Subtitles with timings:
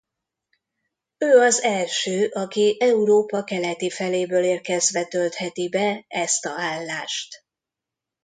[1.17, 7.45] Ő az első aki Európa keleti feléből érkezve töltheti be ezt a állást.